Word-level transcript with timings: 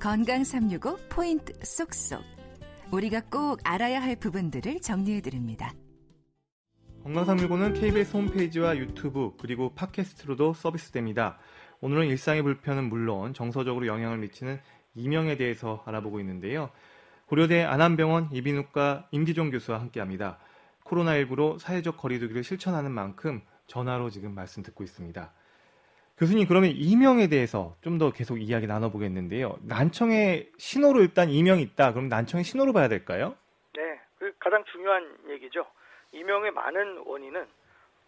건강 0.00 0.44
365 0.44 0.96
포인트 1.08 1.52
쏙쏙. 1.60 2.22
우리가 2.92 3.20
꼭 3.22 3.58
알아야 3.64 4.00
할 4.00 4.14
부분들을 4.14 4.80
정리해 4.80 5.20
드립니다. 5.20 5.72
건강 7.02 7.24
365는 7.24 7.80
KBS 7.80 8.16
홈페이지와 8.16 8.76
유튜브 8.76 9.32
그리고 9.40 9.74
팟캐스트로도 9.74 10.54
서비스됩니다. 10.54 11.38
오늘은 11.80 12.06
일상의 12.06 12.42
불편은 12.42 12.88
물론 12.88 13.34
정서적으로 13.34 13.88
영향을 13.88 14.18
미치는 14.18 14.60
이명에 14.94 15.36
대해서 15.36 15.82
알아보고 15.84 16.20
있는데요. 16.20 16.70
고려대 17.26 17.64
안암병원 17.64 18.28
이비인후과 18.32 19.08
임기종 19.10 19.50
교수와 19.50 19.80
함께합니다. 19.80 20.38
코로나19로 20.84 21.58
사회적 21.58 21.96
거리두기를 21.96 22.44
실천하는 22.44 22.92
만큼 22.92 23.42
전화로 23.66 24.10
지금 24.10 24.32
말씀 24.32 24.62
듣고 24.62 24.84
있습니다. 24.84 25.32
교수님 26.18 26.46
그러면 26.48 26.70
이명에 26.74 27.28
대해서 27.28 27.76
좀 27.82 27.98
더 27.98 28.10
계속 28.12 28.38
이야기 28.38 28.66
나눠보겠는데요. 28.68 29.58
난청의 29.62 30.52
신호로 30.56 31.00
일단 31.00 31.30
이명이 31.30 31.62
있다. 31.62 31.92
그럼 31.92 32.08
난청의 32.08 32.44
신호로 32.44 32.72
봐야 32.72 32.86
될까요? 32.88 33.34
네, 33.74 34.00
그 34.18 34.32
가장 34.38 34.62
중요한 34.70 35.16
얘기죠. 35.28 35.66
이명의 36.12 36.52
많은 36.52 36.98
원인은 37.04 37.44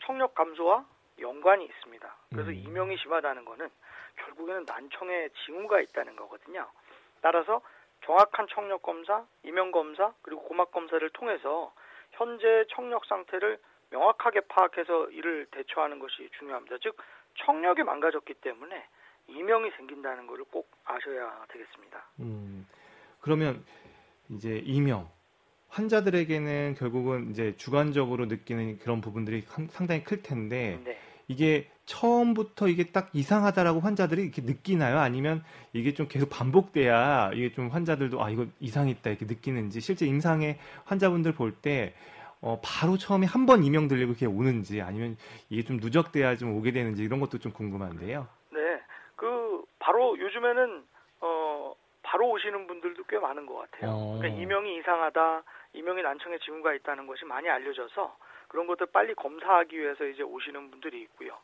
청력 0.05 0.35
감소와 0.37 0.85
연관이 1.21 1.65
있습니다. 1.65 2.17
그래서 2.31 2.51
음. 2.51 2.55
이명이 2.55 2.97
심하다는 2.99 3.45
거는 3.45 3.69
결국에는 4.17 4.65
난청에 4.65 5.29
징후가 5.45 5.81
있다는 5.81 6.15
거거든요. 6.15 6.67
따라서 7.21 7.61
정확한 8.05 8.47
청력 8.55 8.83
검사, 8.83 9.25
이명 9.43 9.73
검사, 9.73 10.13
그리고 10.23 10.43
고막 10.43 10.71
검사를 10.71 11.07
통해서 11.11 11.73
현재 12.13 12.65
청력 12.75 13.05
상태를 13.07 13.59
명확하게 13.91 14.41
파악해서 14.49 15.11
이를 15.11 15.47
대처하는 15.51 15.99
것이 15.99 16.31
중요합니다. 16.39 16.77
즉 16.81 16.97
청력이 17.45 17.83
망가졌기 17.83 18.35
때문에 18.35 18.85
이명이 19.29 19.71
생긴다는 19.77 20.27
것을 20.27 20.45
꼭 20.45 20.69
아셔야 20.85 21.45
되겠습니다. 21.53 22.05
음, 22.21 22.67
그러면 23.21 23.65
이제 24.31 24.61
이명 24.65 25.09
환자들에게는 25.69 26.75
결국은 26.79 27.31
이제 27.31 27.55
주관적으로 27.57 28.27
느끼는 28.27 28.79
그런 28.79 29.01
부분들이 29.01 29.43
상당히 29.71 30.03
클 30.03 30.23
텐데 30.23 30.81
네. 30.85 30.99
이게 31.29 31.71
처음부터 31.87 32.69
이게 32.69 32.91
딱 32.91 33.11
이상하다라고 33.13 33.81
환자들이 33.81 34.23
이렇게 34.23 34.43
느끼나요? 34.43 34.99
아니면 34.99 35.45
이게 35.73 35.95
좀 35.95 36.09
계속 36.09 36.29
반복돼야 36.29 37.31
이게 37.35 37.53
좀 37.53 37.69
환자들도 37.69 38.23
아 38.23 38.31
이거 38.31 38.47
이상했다 38.59 39.11
이렇게 39.11 39.27
느끼는지 39.27 39.81
실제 39.81 40.07
임상의 40.07 40.59
환자분들 40.85 41.35
볼 41.35 41.55
때 41.63 41.95
어, 42.43 42.61
바로 42.65 42.97
처음에 42.97 43.27
한번 43.27 43.63
이명 43.65 43.87
들리고 43.89 44.13
이렇게 44.13 44.27
오는지 44.27 44.81
아니면 44.81 45.17
이게 45.51 45.63
좀 45.63 45.77
누적돼야 45.77 46.37
좀 46.37 46.57
오게 46.57 46.73
되는지 46.73 47.03
이런 47.03 47.21
것도 47.21 47.39
좀 47.39 47.53
궁금한데요. 47.53 48.27
네, 48.51 48.83
그 49.17 49.63
바로 49.79 50.19
요즘에는 50.19 50.85
어 51.21 51.75
바로 52.03 52.31
오시는 52.31 52.67
분들도 52.67 53.05
꽤 53.09 53.19
많은 53.19 53.45
것 53.47 53.57
같아요. 53.57 53.91
어. 53.91 54.19
그러니까 54.19 54.41
이명이 54.41 54.77
이상하다, 54.79 55.43
이명이 55.75 56.03
난청에 56.03 56.39
징후가 56.39 56.75
있다는 56.75 57.07
것이 57.07 57.25
많이 57.27 57.49
알려져서 57.49 58.17
그런 58.49 58.67
것들 58.67 58.87
빨리 58.87 59.15
검사하기 59.15 59.79
위해서 59.79 60.07
이제 60.07 60.23
오시는 60.23 60.71
분들이 60.71 61.03
있고요. 61.03 61.37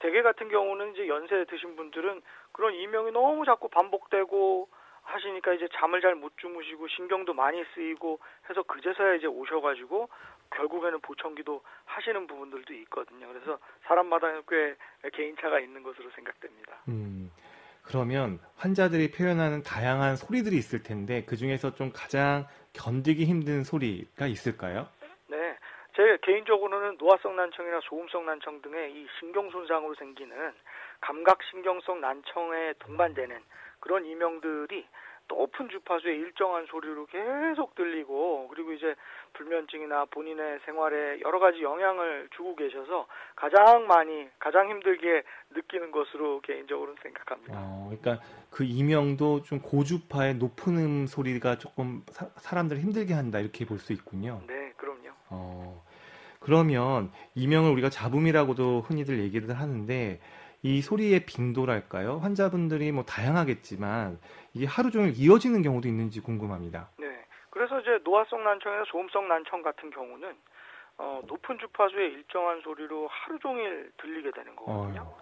대개 0.00 0.22
같은 0.22 0.48
경우는 0.48 0.92
이제 0.94 1.08
연세 1.08 1.44
드신 1.44 1.76
분들은 1.76 2.22
그런 2.52 2.72
이명이 2.74 3.12
너무 3.12 3.44
자꾸 3.44 3.68
반복되고 3.68 4.68
하시니까 5.02 5.54
이제 5.54 5.68
잠을 5.74 6.00
잘 6.00 6.14
못 6.14 6.32
주무시고 6.36 6.88
신경도 6.88 7.32
많이 7.34 7.62
쓰이고 7.74 8.18
해서 8.50 8.62
그제서야 8.62 9.14
이제 9.14 9.26
오셔가지고 9.26 10.08
결국에는 10.50 11.00
보청기도 11.00 11.62
하시는 11.84 12.26
부분들도 12.26 12.72
있거든요. 12.74 13.28
그래서 13.28 13.58
사람마다 13.84 14.28
꽤 14.48 14.76
개인차가 15.12 15.60
있는 15.60 15.82
것으로 15.82 16.10
생각됩니다. 16.10 16.76
음, 16.88 17.30
그러면 17.82 18.38
환자들이 18.56 19.10
표현하는 19.10 19.62
다양한 19.62 20.16
소리들이 20.16 20.56
있을 20.56 20.82
텐데 20.82 21.24
그 21.24 21.36
중에서 21.36 21.74
좀 21.74 21.90
가장 21.92 22.46
견디기 22.74 23.24
힘든 23.24 23.64
소리가 23.64 24.26
있을까요? 24.26 24.88
네, 25.26 25.56
제 25.96 26.18
개인적으로는 26.22 26.96
노화성 26.98 27.36
난청이나 27.36 27.80
소음성 27.84 28.26
난청 28.26 28.62
등의 28.62 28.92
이 28.92 29.06
신경 29.18 29.50
손상으로 29.50 29.94
생기는 29.94 30.52
감각 31.00 31.38
신경성 31.50 32.00
난청에 32.00 32.74
동반되는 32.78 33.40
그런 33.80 34.04
이명들이 34.04 34.86
높은 35.28 35.68
주파수의 35.68 36.16
일정한 36.16 36.66
소리로 36.66 37.06
계속 37.06 37.74
들리고 37.74 38.48
그리고 38.48 38.72
이제 38.72 38.94
불면증이나 39.34 40.06
본인의 40.06 40.60
생활에 40.64 41.20
여러 41.20 41.38
가지 41.38 41.62
영향을 41.62 42.28
주고 42.34 42.56
계셔서 42.56 43.06
가장 43.36 43.86
많이 43.86 44.28
가장 44.38 44.68
힘들게 44.70 45.22
느끼는 45.50 45.90
것으로 45.92 46.40
개인적으로는 46.40 46.96
생각합니다. 47.02 47.52
어, 47.56 47.90
그러니까 47.90 48.24
그 48.50 48.64
이명도 48.64 49.42
좀 49.42 49.60
고주파의 49.60 50.34
높은 50.36 50.76
음 50.78 51.06
소리가 51.06 51.58
조금 51.58 52.02
사, 52.10 52.54
람들을 52.56 52.80
힘들게 52.82 53.14
한다 53.14 53.38
이렇게 53.38 53.64
볼 53.64 53.78
수 53.78 53.92
있군요. 53.92 54.40
네, 54.48 54.72
그럼요. 54.76 55.10
어, 55.30 55.84
그러면 56.40 57.12
이명을 57.34 57.70
우리가 57.72 57.90
잡음이라고도 57.90 58.80
흔히들 58.80 59.18
얘기를 59.20 59.54
하는데 59.54 60.20
이 60.62 60.82
소리의 60.82 61.24
빈도랄까요? 61.26 62.18
환자분들이 62.18 62.90
뭐 62.92 63.04
다양하겠지만 63.04 64.18
이게 64.54 64.66
하루 64.66 64.90
종일 64.90 65.12
이어지는 65.16 65.62
경우도 65.62 65.86
있는지 65.86 66.20
궁금합니다. 66.20 66.88
네. 66.98 67.24
그래서 67.50 67.80
이제 67.80 67.98
노화성 68.04 68.42
난청이나 68.42 68.84
소음성 68.88 69.28
난청 69.28 69.62
같은 69.62 69.90
경우는 69.90 70.36
어, 70.98 71.22
높은 71.26 71.58
주파수의 71.58 72.12
일정한 72.12 72.60
소리로 72.62 73.06
하루 73.08 73.38
종일 73.38 73.92
들리게 73.98 74.32
되는 74.32 74.56
거거든요. 74.56 75.14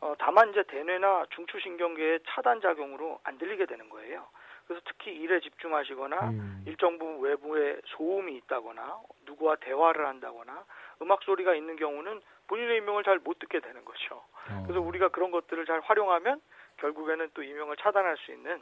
어, 0.00 0.14
다만 0.18 0.50
이제 0.50 0.62
대뇌나 0.66 1.26
중추신경계의 1.34 2.20
차단 2.26 2.60
작용으로 2.62 3.20
안 3.22 3.36
들리게 3.36 3.66
되는 3.66 3.88
거예요. 3.90 4.26
그래서 4.70 4.84
특히 4.86 5.10
일에 5.10 5.40
집중하시거나 5.40 6.30
음. 6.30 6.62
일정 6.64 6.96
부분 6.96 7.18
외부에 7.22 7.80
소음이 7.86 8.36
있다거나 8.36 9.00
누구와 9.26 9.56
대화를 9.56 10.06
한다거나 10.06 10.64
음악 11.02 11.24
소리가 11.24 11.56
있는 11.56 11.74
경우는 11.74 12.20
본인의 12.46 12.76
이명을 12.76 13.02
잘 13.02 13.18
못 13.18 13.40
듣게 13.40 13.58
되는 13.58 13.84
거죠. 13.84 14.22
어. 14.48 14.62
그래서 14.62 14.80
우리가 14.80 15.08
그런 15.08 15.32
것들을 15.32 15.66
잘 15.66 15.80
활용하면 15.80 16.40
결국에는 16.76 17.30
또 17.34 17.42
이명을 17.42 17.78
차단할 17.78 18.16
수 18.18 18.30
있는 18.30 18.60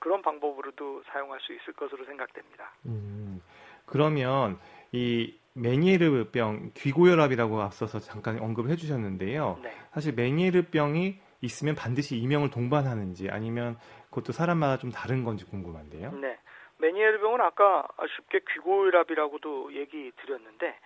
그런 0.00 0.20
방법으로도 0.20 1.04
사용할 1.06 1.40
수 1.40 1.54
있을 1.54 1.72
것으로 1.72 2.04
생각됩니다. 2.04 2.74
음, 2.84 3.40
그러면 3.86 4.58
이 4.92 5.38
메니에르병 5.54 6.72
귀고혈압이라고 6.74 7.62
앞서서 7.62 7.98
잠깐 7.98 8.38
언급을 8.40 8.70
해주셨는데요. 8.72 9.60
네. 9.62 9.72
사실 9.94 10.12
메니에르병이 10.12 11.18
있으면 11.40 11.74
반드시 11.74 12.18
이명을 12.18 12.50
동반하는지 12.50 13.30
아니면 13.30 13.78
그것도 14.16 14.32
사람마다 14.32 14.78
좀 14.78 14.90
다른 14.90 15.24
건지 15.24 15.44
궁금한데요. 15.44 16.12
네. 16.12 16.38
메니에르병은 16.78 17.40
아까 17.42 17.86
쉽게 18.16 18.40
귀고혈압이라고도 18.50 19.74
얘기 19.74 20.10
드렸는데 20.16 20.78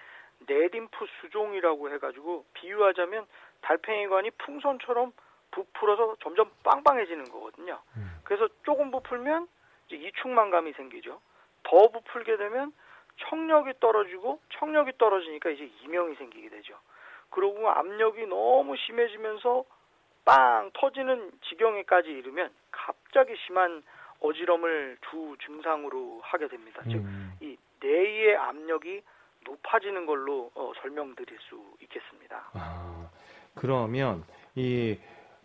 네림프 0.49 1.07
수종이라고 1.21 1.91
해가지고 1.95 2.45
비유하자면 2.55 3.27
달팽이관이 3.61 4.31
풍선처럼 4.33 5.13
부풀어서 5.53 6.17
점점 6.23 6.51
빵빵해지는 6.65 7.25
거거든요. 7.31 7.81
음. 7.97 8.21
그래서 8.25 8.49
조금 8.65 8.91
부풀면 8.91 9.49
이제 9.87 9.97
이충만감이 9.97 10.73
생기죠. 10.73 11.21
더 11.65 11.89
부풀게 11.89 12.37
되면 12.37 12.73
청력이 13.29 13.75
떨어지고 13.81 14.41
청력이 14.59 14.93
떨어지니까 14.99 15.51
이제 15.51 15.71
이명이 15.83 16.15
생기게 16.17 16.49
되죠. 16.49 16.75
그리고 17.31 17.69
압력이 17.71 18.27
너무 18.27 18.77
심해지면서 18.77 19.65
빵 20.25 20.71
터지는 20.75 21.33
지경에까지 21.49 22.09
이르면 22.09 22.51
갑자기 22.91 23.35
심한 23.47 23.83
어지럼을 24.21 24.99
주 25.11 25.37
증상으로 25.47 26.21
하게 26.23 26.49
됩니다. 26.49 26.83
음. 26.87 27.33
즉이 27.39 27.57
뇌의 27.81 28.37
압력이 28.37 29.03
높아지는 29.45 30.07
걸로 30.07 30.51
어, 30.55 30.73
설명드릴 30.83 31.39
수 31.49 31.63
있겠습니다. 31.83 32.51
아, 32.53 33.11
그러면 33.55 34.25
이 34.55 34.99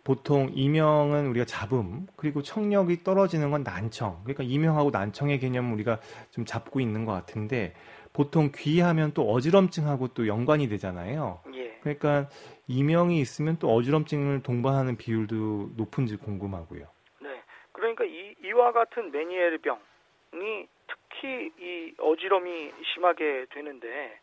보통 0.04 0.50
이명은 0.54 1.26
우리가 1.28 1.46
잡음 1.46 2.06
그리고 2.16 2.42
청력이 2.42 3.02
떨어지는 3.02 3.50
건 3.50 3.64
난청 3.64 4.20
그러니까 4.22 4.44
이명하고 4.44 4.90
난청의 4.90 5.40
개념을 5.40 5.72
우리가 5.72 5.98
좀 6.30 6.44
잡고 6.44 6.80
있는 6.80 7.04
것 7.04 7.12
같은데 7.12 7.74
보통 8.12 8.50
귀하면 8.54 9.12
또 9.14 9.30
어지럼증하고 9.30 10.08
또 10.08 10.26
연관이 10.26 10.68
되잖아요. 10.68 11.40
예. 11.54 11.78
그러니까 11.80 12.28
이명이 12.68 13.20
있으면 13.20 13.58
또 13.58 13.74
어지럼증을 13.74 14.42
동반하는 14.42 14.96
비율도 14.96 15.72
높은지 15.76 16.16
궁금하고요. 16.16 16.86
네, 17.96 18.04
그러니까 18.04 18.04
이, 18.04 18.34
이와 18.44 18.72
같은 18.72 19.10
메니에르 19.10 19.58
병이 19.58 20.68
특히 20.86 21.52
이 21.58 21.94
어지럼이 21.98 22.72
심하게 22.94 23.46
되는데 23.50 24.20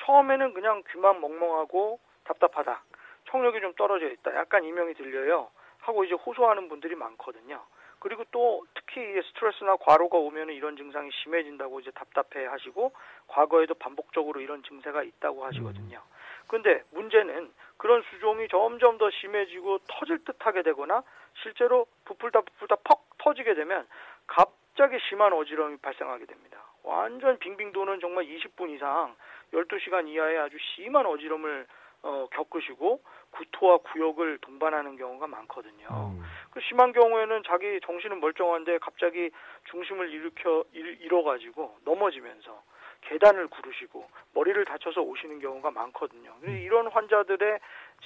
처음에는 0.00 0.52
그냥 0.52 0.82
귀만 0.90 1.20
멍멍하고 1.20 1.98
답답하다. 2.24 2.82
청력이 3.30 3.60
좀 3.60 3.72
떨어져 3.74 4.08
있다. 4.08 4.34
약간 4.36 4.64
이명이 4.64 4.94
들려요. 4.94 5.50
하고 5.80 6.04
이제 6.04 6.14
호소하는 6.14 6.68
분들이 6.68 6.94
많거든요. 6.94 7.62
그리고 7.98 8.24
또 8.30 8.66
특히 8.74 9.00
스트레스나 9.22 9.76
과로가 9.76 10.18
오면 10.18 10.50
이런 10.50 10.76
증상이 10.76 11.10
심해진다고 11.22 11.80
이제 11.80 11.90
답답해 11.92 12.46
하시고 12.46 12.92
과거에도 13.28 13.74
반복적으로 13.74 14.40
이런 14.40 14.62
증세가 14.62 15.02
있다고 15.02 15.44
하시거든요. 15.46 16.02
근데 16.48 16.82
문제는 16.92 17.52
그런 17.76 18.02
수종이 18.10 18.48
점점 18.48 18.98
더 18.98 19.10
심해지고 19.10 19.78
터질 19.88 20.24
듯하게 20.24 20.62
되거나 20.62 21.02
실제로 21.42 21.86
부풀다 22.04 22.40
부풀다 22.42 22.76
퍽 22.84 23.06
터지게 23.18 23.54
되면 23.54 23.86
갑자기 24.26 24.98
심한 25.08 25.32
어지러움이 25.32 25.78
발생하게 25.78 26.26
됩니다. 26.26 26.62
완전 26.82 27.38
빙빙 27.38 27.72
도는 27.72 28.00
정말 28.00 28.24
20분 28.24 28.70
이상 28.70 29.16
12시간 29.52 30.08
이하의 30.08 30.38
아주 30.38 30.56
심한 30.74 31.06
어지럼을 31.06 31.66
어, 32.02 32.26
겪으시고 32.32 33.02
구토와 33.30 33.78
구역을 33.78 34.38
동반하는 34.38 34.96
경우가 34.96 35.26
많거든요. 35.26 35.88
음. 35.90 36.22
그 36.50 36.60
심한 36.60 36.92
경우에는 36.92 37.42
자기 37.46 37.80
정신은 37.80 38.20
멀쩡한데 38.20 38.78
갑자기 38.78 39.30
중심을 39.70 40.10
일으켜 40.12 40.64
잃어가지고 40.72 41.78
넘어지면서 41.84 42.62
계단을 43.08 43.48
구르시고 43.48 44.08
머리를 44.34 44.64
다쳐서 44.64 45.00
오시는 45.00 45.40
경우가 45.40 45.70
많거든요. 45.70 46.32
음. 46.44 46.56
이런 46.58 46.88
환자들의 46.88 47.58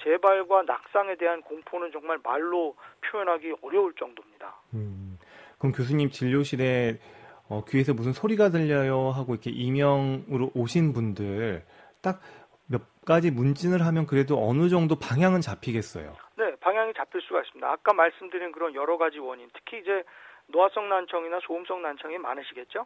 재발과 0.03 0.63
낙상에 0.63 1.15
대한 1.15 1.41
공포는 1.41 1.91
정말 1.91 2.19
말로 2.23 2.75
표현하기 3.01 3.55
어려울 3.61 3.93
정도입니다. 3.95 4.55
음. 4.73 5.17
그럼 5.57 5.73
교수님 5.73 6.09
진료실에 6.09 6.99
어, 7.49 7.63
귀에서 7.67 7.93
무슨 7.93 8.13
소리가 8.13 8.49
들려요 8.49 9.09
하고 9.09 9.33
이렇게 9.33 9.49
이명으로 9.49 10.51
오신 10.53 10.93
분들 10.93 11.65
딱 12.01 12.21
몇 12.69 12.81
가지 13.03 13.31
문진을 13.31 13.85
하면 13.85 14.05
그래도 14.05 14.37
어느 14.47 14.69
정도 14.69 14.95
방향은 14.95 15.41
잡히겠어요. 15.41 16.13
네, 16.37 16.55
방향이 16.61 16.93
잡힐 16.93 17.19
수가 17.21 17.41
있습니다. 17.41 17.67
아까 17.67 17.93
말씀드린 17.93 18.51
그런 18.51 18.75
여러 18.75 18.97
가지 18.97 19.17
원인, 19.17 19.49
특히 19.53 19.79
이제 19.79 20.03
노화성 20.47 20.87
난청이나 20.87 21.39
소음성 21.41 21.81
난청이 21.81 22.19
많으시겠죠. 22.19 22.85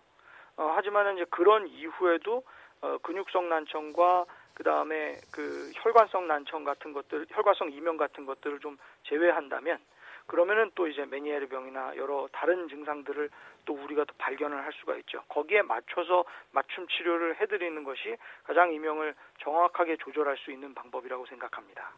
어, 0.58 0.72
하지만 0.76 1.16
이제 1.16 1.26
그런 1.30 1.68
이후에도 1.68 2.44
어, 2.82 2.98
근육성 3.00 3.50
난청과 3.50 4.26
그 4.54 4.64
다음에 4.64 5.20
그 5.32 5.72
혈관성 5.76 6.28
난청 6.28 6.64
같은 6.64 6.94
것들, 6.94 7.26
혈관성 7.30 7.72
이명 7.72 7.98
같은 7.98 8.26
것들을 8.26 8.60
좀 8.60 8.78
제외한다면 9.04 9.80
그러면은 10.26 10.72
또 10.76 10.88
이제 10.88 11.06
메니에르 11.06 11.48
병이나 11.48 11.98
여러 11.98 12.28
다른 12.32 12.70
증상들을 12.70 13.30
또 13.66 13.74
우리가 13.74 14.06
또 14.06 14.14
발견을 14.18 14.58
할 14.64 14.72
수가 14.74 14.96
있죠. 14.98 15.22
거기에 15.28 15.64
맞춰서 15.64 16.24
맞춤 16.52 16.88
치료를 16.88 17.42
해드리는 17.42 17.84
것이 17.84 18.16
가장 18.44 18.72
이명을 18.74 19.16
정확하게 19.42 19.98
조절할 19.98 20.38
수 20.38 20.52
있는 20.52 20.74
방법이라고 20.74 21.26
생각합니다. 21.26 21.92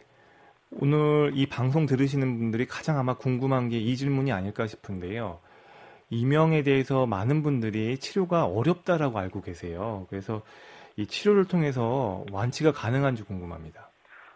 오늘 0.72 1.32
이 1.34 1.46
방송 1.48 1.86
들으시는 1.86 2.38
분들이 2.40 2.66
가장 2.66 2.98
아마 2.98 3.16
궁금한 3.16 3.70
게 3.70 3.78
이 3.78 3.96
질문이 3.96 4.32
아닐까 4.32 4.66
싶은데요. 4.66 5.40
이명에 6.10 6.64
대해서 6.64 7.06
많은 7.06 7.44
분들이 7.44 7.98
치료가 7.98 8.46
어렵다라고 8.46 9.18
알고 9.20 9.42
계세요. 9.42 10.06
그래서 10.10 10.42
이 10.98 11.08
치료를 11.08 11.46
통해서 11.46 12.24
완치가 12.32 12.72
가능한지 12.72 13.24
궁금합니다. 13.24 13.90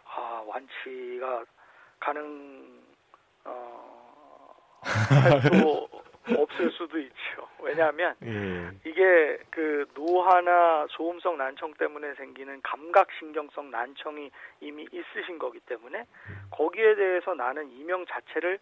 아, 0.06 0.44
완치가 0.48 1.46
가능 2.00 2.80
할수 4.82 5.88
없을 6.38 6.72
수도 6.72 7.00
있죠. 7.00 7.48
왜냐하면 7.62 8.16
예. 8.24 8.70
이게 8.86 9.40
그 9.50 9.86
노화나 9.96 10.86
소음성 10.92 11.38
난청 11.38 11.74
때문에 11.74 12.14
생기는 12.16 12.62
감각신경성 12.62 13.72
난청이 13.72 14.30
이미 14.62 14.84
있으신 14.92 15.40
거기 15.40 15.60
때문에 15.62 16.06
거기에 16.52 16.96
대해서 16.96 17.34
나는 17.34 17.72
이명 17.72 18.06
자체를 18.06 18.60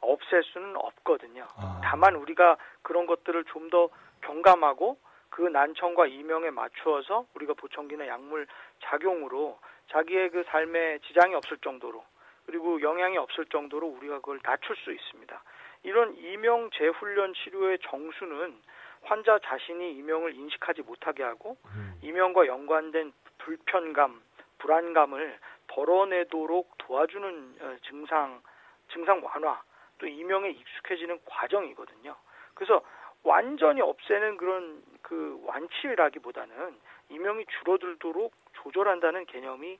없앨 0.00 0.42
수는 0.44 0.76
없거든요. 0.76 1.46
아. 1.56 1.80
다만 1.82 2.14
우리가 2.16 2.56
그런 2.82 3.06
것들을 3.06 3.44
좀 3.44 3.70
더 3.70 3.88
경감하고 4.22 4.98
그 5.30 5.42
난청과 5.42 6.06
이명에 6.06 6.50
맞추어서 6.50 7.26
우리가 7.34 7.54
보청기나 7.54 8.06
약물 8.06 8.46
작용으로 8.80 9.58
자기의 9.90 10.30
그 10.30 10.44
삶에 10.44 10.98
지장이 11.06 11.34
없을 11.34 11.58
정도로 11.58 12.04
그리고 12.46 12.80
영향이 12.80 13.18
없을 13.18 13.44
정도로 13.46 13.86
우리가 13.88 14.16
그걸 14.16 14.38
낮출 14.42 14.76
수 14.76 14.92
있습니다. 14.92 15.42
이런 15.82 16.16
이명 16.16 16.70
재훈련 16.70 17.34
치료의 17.34 17.78
정수는 17.82 18.56
환자 19.02 19.38
자신이 19.38 19.92
이명을 19.98 20.34
인식하지 20.34 20.82
못하게 20.82 21.22
하고 21.22 21.56
음. 21.66 21.98
이명과 22.02 22.46
연관된 22.46 23.12
불편감, 23.38 24.20
불안감을 24.58 25.38
덜어내도록 25.68 26.78
도와주는 26.78 27.56
어, 27.60 27.76
증상, 27.88 28.40
증상 28.92 29.22
완화, 29.24 29.60
또 29.98 30.06
이명에 30.06 30.50
익숙해지는 30.50 31.18
과정이거든요. 31.24 32.14
그래서 32.54 32.82
완전히 33.22 33.80
없애는 33.80 34.36
그런 34.36 34.82
그 35.02 35.40
완치라기보다는 35.44 36.74
이명이 37.10 37.46
줄어들도록 37.58 38.32
조절한다는 38.62 39.26
개념이 39.26 39.78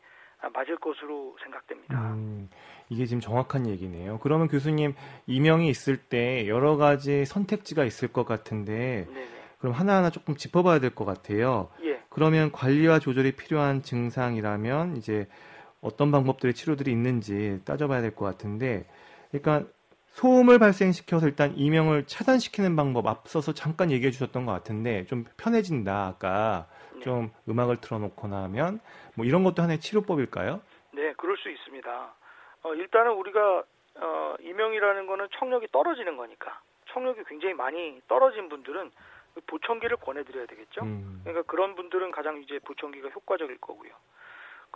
맞을 0.52 0.76
것으로 0.76 1.36
생각됩니다. 1.42 2.12
음. 2.12 2.48
이게 2.88 3.04
지금 3.06 3.20
정확한 3.20 3.66
얘기네요. 3.66 4.18
그러면 4.22 4.48
교수님 4.48 4.94
이명이 5.26 5.68
있을 5.68 5.96
때 5.96 6.46
여러 6.46 6.76
가지 6.76 7.24
선택지가 7.24 7.84
있을 7.84 8.12
것 8.12 8.24
같은데 8.26 9.06
네네. 9.08 9.28
그럼 9.58 9.74
하나하나 9.74 10.10
조금 10.10 10.36
짚어봐야 10.36 10.78
될 10.78 10.90
것 10.94 11.04
같아요. 11.04 11.70
예. 11.82 12.00
그러면 12.10 12.52
관리와 12.52 12.98
조절이 13.00 13.32
필요한 13.32 13.82
증상이라면 13.82 14.96
이제 14.98 15.26
어떤 15.80 16.10
방법들의 16.12 16.54
치료들이 16.54 16.90
있는지 16.92 17.60
따져봐야 17.64 18.00
될 18.02 18.14
것 18.14 18.24
같은데, 18.24 18.86
그러니까 19.30 19.68
소음을 20.16 20.58
발생시켜서 20.58 21.26
일단 21.26 21.52
이명을 21.56 22.06
차단시키는 22.06 22.74
방법 22.74 23.06
앞서서 23.06 23.52
잠깐 23.52 23.90
얘기해 23.90 24.10
주셨던 24.10 24.46
것 24.46 24.52
같은데 24.52 25.04
좀 25.04 25.26
편해진다 25.36 26.06
아까 26.06 26.66
네. 26.94 27.00
좀 27.00 27.30
음악을 27.46 27.82
틀어놓거나 27.82 28.44
하면 28.44 28.80
뭐 29.14 29.26
이런 29.26 29.44
것도 29.44 29.62
하나의 29.62 29.78
치료법일까요? 29.78 30.62
네, 30.92 31.12
그럴 31.18 31.36
수 31.36 31.50
있습니다. 31.50 32.14
어, 32.62 32.74
일단은 32.74 33.12
우리가 33.12 33.64
어, 33.96 34.34
이명이라는 34.40 35.06
거는 35.06 35.28
청력이 35.38 35.68
떨어지는 35.70 36.16
거니까 36.16 36.60
청력이 36.92 37.24
굉장히 37.28 37.52
많이 37.52 38.00
떨어진 38.08 38.48
분들은 38.48 38.90
보청기를 39.46 39.98
권해드려야 39.98 40.46
되겠죠. 40.46 40.80
음. 40.82 41.20
그러니까 41.24 41.42
그런 41.46 41.74
분들은 41.74 42.10
가장 42.12 42.40
이제 42.40 42.58
보청기가 42.60 43.10
효과적일 43.10 43.58
거고요. 43.58 43.90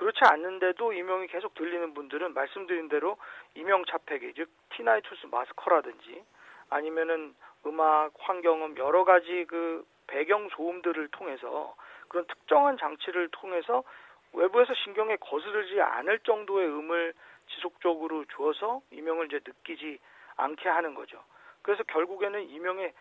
그렇지 0.00 0.20
않는데도 0.22 0.94
이명이 0.94 1.26
계속 1.26 1.52
들리는 1.52 1.92
분들은 1.92 2.32
말씀드린 2.32 2.88
대로 2.88 3.18
이명 3.54 3.84
차폐기 3.84 4.32
즉 4.32 4.48
티나이투스 4.70 5.26
마스커라든지 5.26 6.24
아니면은 6.70 7.34
음악, 7.66 8.10
환경음 8.18 8.78
여러 8.78 9.04
가지 9.04 9.44
그 9.46 9.84
배경 10.06 10.48
소음들을 10.48 11.08
통해서 11.08 11.76
그런 12.08 12.26
특정한 12.28 12.78
장치를 12.78 13.28
통해서 13.28 13.84
외부에서 14.32 14.72
신경에 14.72 15.16
거스르지 15.16 15.78
않을 15.82 16.20
정도의 16.20 16.66
음을 16.66 17.12
지속적으로 17.48 18.24
주어서 18.34 18.80
이명을 18.92 19.26
이제 19.26 19.40
느끼지 19.44 19.98
않게 20.36 20.66
하는 20.66 20.94
거죠. 20.94 21.22
그래서 21.60 21.82
결국에는 21.82 22.48
이명의 22.48 22.94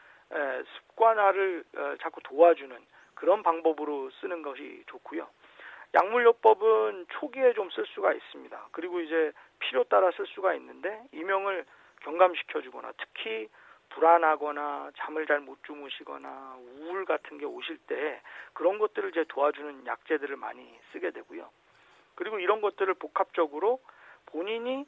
습관화를 0.75 1.63
어, 1.77 1.95
자꾸 2.01 2.19
도와주는 2.23 2.77
그런 3.15 3.41
방법으로 3.41 4.09
쓰는 4.19 4.41
것이 4.41 4.83
좋고요. 4.87 5.29
약물요법은 5.93 7.07
초기에 7.09 7.53
좀 7.53 7.69
쓸 7.71 7.85
수가 7.87 8.13
있습니다. 8.13 8.67
그리고 8.71 8.99
이제 8.99 9.31
필요 9.59 9.83
따라 9.85 10.11
쓸 10.11 10.25
수가 10.27 10.53
있는데 10.55 11.01
이명을 11.11 11.65
경감시켜 12.01 12.61
주거나 12.61 12.91
특히 12.97 13.49
불안하거나 13.89 14.91
잠을 14.97 15.25
잘 15.25 15.39
못 15.39 15.63
주무시거나 15.63 16.57
우울 16.59 17.05
같은 17.05 17.37
게 17.37 17.45
오실 17.45 17.77
때 17.87 18.21
그런 18.53 18.77
것들을 18.77 19.09
이제 19.09 19.25
도와주는 19.27 19.85
약제들을 19.87 20.35
많이 20.35 20.79
쓰게 20.91 21.11
되고요. 21.11 21.49
그리고 22.15 22.39
이런 22.39 22.61
것들을 22.61 22.93
복합적으로 22.95 23.79
본인이 24.27 24.85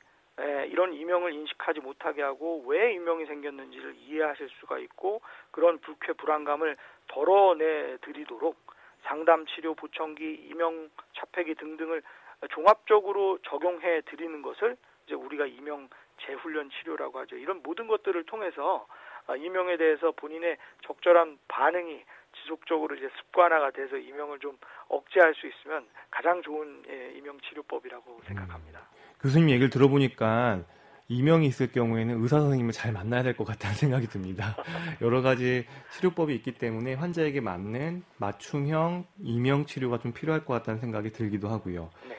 이런 0.70 0.94
이명을 0.94 1.34
인식하지 1.34 1.80
못하게 1.82 2.22
하고 2.22 2.64
왜 2.68 2.94
이명이 2.94 3.26
생겼는지를 3.26 3.96
이해하실 3.96 4.50
수가 4.60 4.80
있고 4.80 5.22
그런 5.52 5.80
불쾌 5.80 6.14
불안감을 6.14 6.78
덜어내 7.08 7.98
드리도록 8.02 8.56
상담 9.04 9.46
치료 9.48 9.74
보청기 9.74 10.48
이명 10.50 10.90
차폐기 11.16 11.56
등등을 11.56 12.02
종합적으로 12.50 13.38
적용해 13.44 14.02
드리는 14.02 14.42
것을 14.42 14.78
이제 15.06 15.16
우리가 15.16 15.46
이명 15.46 15.90
재훈련 16.26 16.70
치료라고 16.70 17.20
하죠. 17.20 17.36
이런 17.36 17.62
모든 17.64 17.88
것들을 17.88 18.24
통해서 18.26 18.88
아, 19.28 19.36
이명에 19.36 19.78
대해서 19.78 20.12
본인의 20.12 20.58
적절한 20.86 21.40
반응이 21.48 22.04
지속적으로 22.42 22.96
이제 22.96 23.10
습관화가 23.18 23.72
돼서 23.72 23.98
이명을 23.98 24.40
좀 24.40 24.58
억제할 24.88 25.36
수 25.36 25.48
있으면 25.48 25.88
가장 26.10 26.42
좋은 26.42 26.84
예, 26.90 27.12
이명 27.16 27.40
치료법이라고 27.42 28.22
생각합니다. 28.26 28.80
음. 28.80 29.02
교수님 29.22 29.50
얘기를 29.50 29.70
들어보니까 29.70 30.64
이명이 31.12 31.46
있을 31.48 31.72
경우에는 31.72 32.22
의사 32.22 32.40
선생님을 32.40 32.72
잘 32.72 32.94
만나야 32.94 33.24
될 33.24 33.36
것 33.36 33.44
같다는 33.46 33.76
생각이 33.76 34.08
듭니다. 34.08 34.56
여러 35.02 35.22
가지 35.22 35.66
치료법이 35.92 36.34
있기 36.36 36.54
때문에 36.54 36.94
환자에게 36.94 37.42
맞는 37.42 38.04
맞춤형 38.18 39.06
이명 39.24 39.66
치료가 39.66 40.00
좀 40.00 40.14
필요할 40.14 40.46
것 40.46 40.54
같다는 40.54 40.80
생각이 40.80 41.12
들기도 41.12 41.50
하고요. 41.50 41.90
네. 42.08 42.16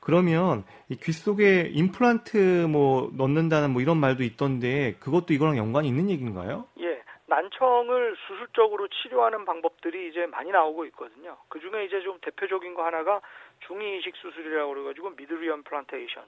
그러면 0.00 0.62
이 0.88 0.96
귀 0.96 1.10
속에 1.12 1.70
임플란트 1.72 2.66
뭐 2.70 3.10
넣는다는 3.16 3.70
뭐 3.70 3.82
이런 3.82 3.96
말도 3.98 4.22
있던데 4.22 4.94
그것도 5.00 5.34
이거랑 5.34 5.56
연관이 5.56 5.88
있는 5.88 6.08
얘기인가요? 6.10 6.66
예. 6.80 7.02
난청을 7.28 8.14
수술적으로 8.28 8.86
치료하는 8.86 9.44
방법들이 9.44 10.08
이제 10.08 10.26
많이 10.26 10.52
나오고 10.52 10.84
있거든요. 10.86 11.36
그 11.48 11.58
중에 11.58 11.84
이제 11.84 12.00
좀 12.02 12.18
대표적인 12.22 12.74
거 12.74 12.84
하나가 12.84 13.20
중이 13.66 13.98
이식 13.98 14.14
수술이라고 14.14 14.74
그래가지고 14.74 15.10
middle 15.10 15.46
ear 15.46 15.64
implantation. 15.64 16.22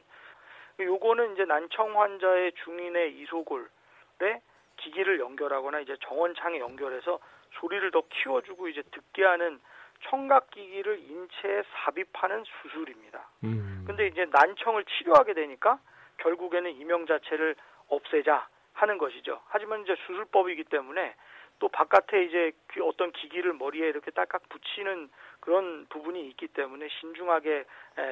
요거는 0.80 1.34
이제 1.34 1.44
난청 1.44 2.00
환자의 2.00 2.52
중이의 2.64 3.18
이소골에 3.18 4.40
기기를 4.76 5.20
연결하거나 5.20 5.80
이제 5.80 5.96
정원창에 6.00 6.60
연결해서 6.60 7.18
소리를 7.60 7.90
더 7.90 8.02
키워주고 8.08 8.68
이제 8.68 8.82
듣게 8.90 9.24
하는 9.24 9.60
청각기기를 10.08 11.00
인체에 11.00 11.62
삽입하는 11.72 12.44
수술입니다. 12.44 13.28
음. 13.44 13.84
근데 13.86 14.06
이제 14.06 14.26
난청을 14.30 14.84
치료하게 14.84 15.34
되니까 15.34 15.80
결국에는 16.18 16.70
이명 16.70 17.06
자체를 17.06 17.56
없애자 17.88 18.48
하는 18.74 18.98
것이죠. 18.98 19.40
하지만 19.48 19.82
이제 19.82 19.96
수술법이기 20.06 20.64
때문에 20.64 21.14
또 21.58 21.68
바깥에 21.68 22.22
이제 22.24 22.52
어떤 22.82 23.10
기기를 23.10 23.52
머리에 23.54 23.88
이렇게 23.88 24.12
딱딱 24.12 24.48
붙이는 24.48 25.10
그런 25.40 25.86
부분이 25.88 26.28
있기 26.28 26.48
때문에 26.48 26.86
신중하게 27.00 27.64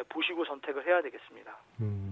보시고 0.09 0.45
선택을 0.47 0.85
해야 0.87 1.03
되겠습니다. 1.03 1.57
음. 1.81 2.06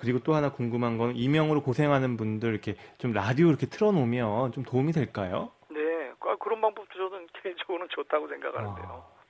그리고 0.00 0.18
또 0.20 0.34
하나 0.34 0.50
궁금한 0.50 0.96
건 0.98 1.14
이명으로 1.14 1.62
고생하는 1.62 2.16
분들 2.16 2.50
이렇게 2.50 2.74
좀 2.98 3.12
라디오 3.12 3.48
이렇게 3.48 3.66
틀어놓으면 3.66 4.52
좀 4.52 4.64
도움이 4.64 4.92
될까요? 4.92 5.52
네, 5.68 6.12
아, 6.20 6.36
그런 6.36 6.60
방법도 6.60 6.92
저는 6.96 7.28
개인적으로는 7.42 7.88
좋다고 7.90 8.28
생각하는데요. 8.28 8.86
아. 8.86 9.20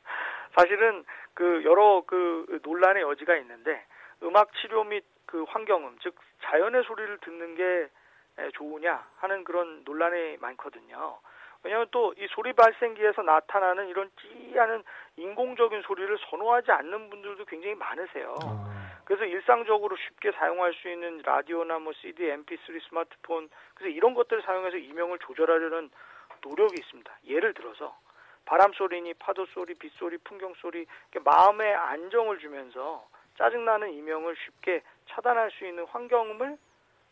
사실은 0.56 1.04
그 1.34 1.62
여러 1.64 2.02
그 2.06 2.60
논란의 2.62 3.02
여지가 3.02 3.36
있는데 3.38 3.84
음악 4.22 4.50
치료 4.60 4.84
및 4.84 5.04
그 5.26 5.44
환경음 5.48 5.96
즉 6.02 6.14
자연의 6.42 6.82
소리를 6.84 7.18
듣는 7.18 7.54
게 7.54 7.88
좋으냐 8.54 9.06
하는 9.18 9.44
그런 9.44 9.82
논란이 9.84 10.38
많거든요. 10.38 11.18
왜냐하면 11.62 11.88
또 11.90 12.12
이 12.16 12.26
소리 12.30 12.52
발생기에서 12.52 13.22
나타나는 13.22 13.88
이런 13.88 14.10
찌하는 14.20 14.82
인공적인 15.16 15.82
소리를 15.82 16.18
선호하지 16.30 16.70
않는 16.72 17.10
분들도 17.10 17.44
굉장히 17.44 17.74
많으세요. 17.74 18.34
아. 18.42 18.69
그래서 19.11 19.25
일상적으로 19.25 19.97
쉽게 19.97 20.31
사용할 20.31 20.73
수 20.73 20.88
있는 20.88 21.21
라디오나 21.25 21.81
뭐 21.81 21.93
CD, 21.95 22.31
MP3, 22.31 22.81
스마트폰 22.88 23.50
그래서 23.75 23.93
이런 23.93 24.14
것들을 24.14 24.40
사용해서 24.45 24.76
이명을 24.76 25.19
조절하려는 25.19 25.90
노력이 26.43 26.76
있습니다. 26.79 27.19
예를 27.26 27.52
들어서 27.52 27.99
바람 28.45 28.73
소리니 28.73 29.14
파도 29.14 29.47
소리, 29.47 29.75
빗 29.75 29.93
소리, 29.95 30.17
풍경 30.19 30.55
소리 30.55 30.87
마음에 31.25 31.75
안정을 31.75 32.38
주면서 32.38 33.05
짜증나는 33.37 33.95
이명을 33.95 34.37
쉽게 34.37 34.81
차단할 35.09 35.50
수 35.50 35.67
있는 35.67 35.87
환경음을 35.87 36.57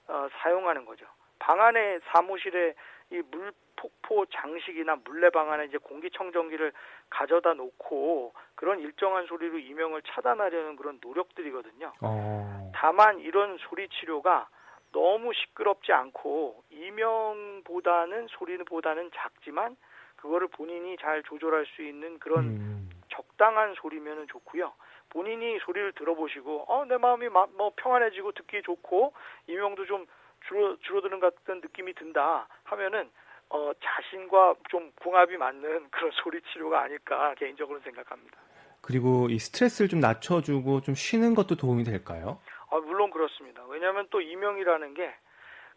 어, 0.06 0.28
사용하는 0.40 0.84
거죠. 0.84 1.04
방 1.40 1.60
안에 1.60 1.98
사무실에 2.12 2.74
이 3.10 3.22
물폭포 3.28 4.26
장식이나 4.26 5.00
물레방 5.02 5.50
안에 5.50 5.64
이제 5.64 5.78
공기청정기를 5.78 6.72
가져다 7.10 7.54
놓고 7.54 8.32
그런 8.54 8.80
일정한 8.80 9.26
소리로 9.26 9.58
이명을 9.58 10.02
차단하려는 10.02 10.76
그런 10.76 10.98
노력들이거든요. 11.00 11.92
어. 12.00 12.72
다만 12.74 13.18
이런 13.20 13.56
소리 13.58 13.88
치료가 13.88 14.48
너무 14.92 15.32
시끄럽지 15.34 15.92
않고 15.92 16.62
이명보다는 16.70 18.26
소리보다는 18.30 19.10
작지만 19.14 19.76
그거를 20.16 20.48
본인이 20.48 20.96
잘 20.98 21.22
조절할 21.22 21.66
수 21.66 21.82
있는 21.82 22.18
그런 22.18 22.44
음. 22.44 22.90
적당한 23.10 23.74
소리면은 23.74 24.26
좋고요. 24.28 24.72
본인이 25.10 25.58
소리를 25.60 25.92
들어보시고 25.92 26.64
어 26.68 26.84
내 26.84 26.96
마음이 26.98 27.28
마, 27.28 27.46
뭐 27.56 27.72
평안해지고 27.76 28.32
듣기 28.32 28.62
좋고 28.62 29.12
이명도 29.46 29.86
좀 29.86 30.06
줄어 30.46 30.76
줄어드는 30.82 31.20
같은 31.20 31.60
느낌이 31.60 31.94
든다 31.94 32.48
하면은 32.64 33.10
어 33.50 33.72
자신과 33.80 34.54
좀 34.70 34.92
궁합이 34.96 35.36
맞는 35.36 35.88
그런 35.90 36.10
소리 36.22 36.40
치료가 36.52 36.82
아닐까 36.82 37.34
개인적으로 37.36 37.80
생각합니다. 37.80 38.38
그리고 38.80 39.28
이 39.28 39.38
스트레스를 39.38 39.88
좀 39.88 40.00
낮춰주고 40.00 40.82
좀 40.82 40.94
쉬는 40.94 41.34
것도 41.34 41.56
도움이 41.56 41.84
될까요? 41.84 42.40
아 42.70 42.76
물론 42.76 43.10
그렇습니다. 43.10 43.64
왜냐하면 43.66 44.06
또 44.10 44.20
이명이라는 44.20 44.94
게 44.94 45.14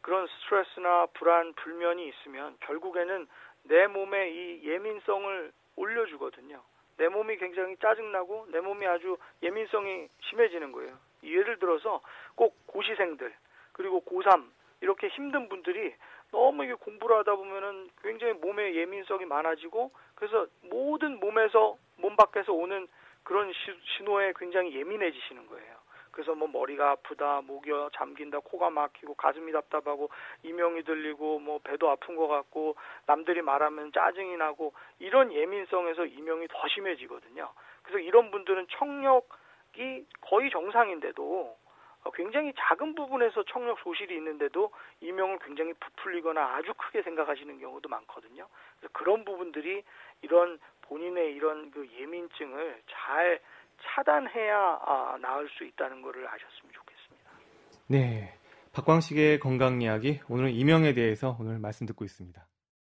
그런 0.01 0.27
스트레스나 0.27 1.07
불안, 1.13 1.53
불면이 1.53 2.07
있으면 2.09 2.57
결국에는 2.61 3.27
내 3.63 3.87
몸의 3.87 4.33
이 4.33 4.67
예민성을 4.67 5.51
올려주거든요. 5.75 6.61
내 6.97 7.07
몸이 7.07 7.37
굉장히 7.37 7.77
짜증나고 7.77 8.47
내 8.51 8.59
몸이 8.59 8.85
아주 8.85 9.17
예민성이 9.41 10.07
심해지는 10.29 10.71
거예요. 10.71 10.97
예를 11.23 11.57
들어서 11.59 12.01
꼭 12.35 12.55
고시생들 12.67 13.33
그리고 13.71 14.01
고3 14.01 14.45
이렇게 14.81 15.07
힘든 15.07 15.47
분들이 15.49 15.95
너무 16.31 16.63
이게 16.63 16.73
공부를 16.73 17.17
하다 17.17 17.35
보면은 17.35 17.89
굉장히 18.01 18.33
몸에 18.33 18.75
예민성이 18.75 19.25
많아지고 19.25 19.91
그래서 20.15 20.47
모든 20.63 21.19
몸에서 21.19 21.77
몸 21.97 22.15
밖에서 22.15 22.53
오는 22.53 22.87
그런 23.23 23.51
신호에 23.97 24.33
굉장히 24.37 24.75
예민해지시는 24.75 25.47
거예요. 25.47 25.81
그래서 26.11 26.35
뭐 26.35 26.47
머리가 26.47 26.91
아프다, 26.91 27.41
목이 27.41 27.71
잠긴다, 27.93 28.39
코가 28.39 28.69
막히고 28.69 29.13
가슴이 29.15 29.51
답답하고 29.51 30.09
이명이 30.43 30.83
들리고 30.83 31.39
뭐 31.39 31.59
배도 31.63 31.89
아픈 31.89 32.15
것 32.15 32.27
같고 32.27 32.75
남들이 33.05 33.41
말하면 33.41 33.91
짜증이 33.93 34.35
나고 34.37 34.73
이런 34.99 35.31
예민성에서 35.31 36.05
이명이 36.05 36.47
더 36.49 36.67
심해지거든요. 36.67 37.49
그래서 37.83 37.99
이런 37.99 38.29
분들은 38.29 38.67
청력이 38.71 40.05
거의 40.21 40.51
정상인데도 40.51 41.55
굉장히 42.09 42.51
작은 42.57 42.95
부분에서 42.95 43.43
청력 43.43 43.79
소실이 43.79 44.15
있는데도 44.15 44.71
이명을 45.01 45.39
굉장히 45.39 45.73
부풀리거나 45.73 46.55
아주 46.55 46.73
크게 46.73 47.03
생각하시는 47.03 47.59
경우도 47.59 47.87
많거든요. 47.89 48.47
그래서 48.79 48.91
그런 48.93 49.23
부분들이 49.23 49.83
이런 50.21 50.59
본인의 50.81 51.33
이런 51.35 51.69
그 51.71 51.87
예민증을 51.99 52.81
잘 52.89 53.39
차단해야 53.83 54.79
아, 54.85 55.17
나을 55.21 55.47
수 55.49 55.63
있다는 55.63 56.01
것을 56.01 56.27
아셨으면 56.27 56.73
좋겠습니다. 56.73 57.31
네. 57.87 58.33
박광식의 58.73 59.39
건강 59.39 59.81
이야기 59.81 60.21
오늘은 60.29 60.51
이명에 60.51 60.93
대해서 60.93 61.35
오늘 61.39 61.59
말씀 61.59 61.85
듣고 61.85 62.05
있습니다. 62.05 62.45